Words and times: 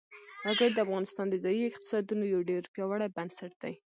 وګړي 0.45 0.69
د 0.73 0.77
افغانستان 0.85 1.25
د 1.29 1.35
ځایي 1.43 1.63
اقتصادونو 1.67 2.23
یو 2.33 2.41
ډېر 2.49 2.63
پیاوړی 2.73 3.07
بنسټ 3.15 3.51
دی. 3.61 3.73